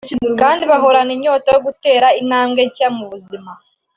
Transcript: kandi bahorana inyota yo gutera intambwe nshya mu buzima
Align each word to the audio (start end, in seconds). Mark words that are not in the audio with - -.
kandi 0.41 0.61
bahorana 0.71 1.11
inyota 1.17 1.47
yo 1.55 1.59
gutera 1.67 2.07
intambwe 2.21 2.61
nshya 2.67 2.87
mu 2.95 3.03
buzima 3.11 3.51